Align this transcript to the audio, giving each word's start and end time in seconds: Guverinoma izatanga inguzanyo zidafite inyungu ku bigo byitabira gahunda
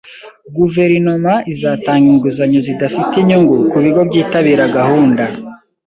Guverinoma 0.57 1.33
izatanga 1.53 2.05
inguzanyo 2.13 2.59
zidafite 2.67 3.13
inyungu 3.19 3.55
ku 3.71 3.77
bigo 3.83 4.01
byitabira 4.09 4.63
gahunda 4.77 5.23